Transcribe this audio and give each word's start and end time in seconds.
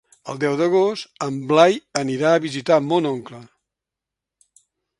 El 0.31 0.37
deu 0.43 0.53
d'agost 0.61 1.19
en 1.25 1.37
Blai 1.51 1.77
anirà 2.01 2.33
a 2.37 2.41
visitar 2.47 2.81
mon 2.89 3.11
oncle. 3.13 3.43